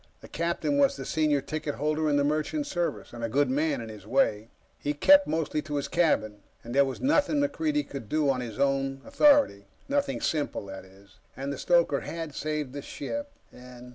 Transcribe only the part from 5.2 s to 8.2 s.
mostly to his cabin. And there was nothing MacReidie could